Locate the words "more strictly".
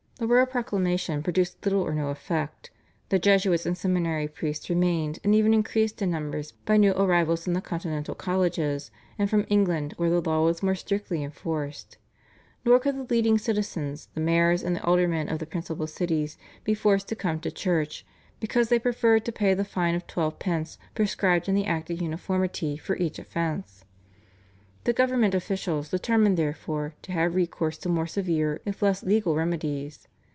10.61-11.23